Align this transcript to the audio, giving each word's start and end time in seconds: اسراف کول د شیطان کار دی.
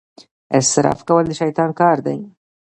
اسراف 0.59 0.99
کول 1.07 1.23
د 1.27 1.31
شیطان 1.41 1.69
کار 1.79 1.97
دی. 2.05 2.17